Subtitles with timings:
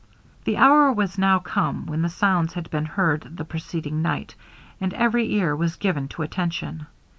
[0.45, 4.33] The hour was now come when the sounds had been heard the preceding night,
[4.79, 6.87] and every ear was given to attention.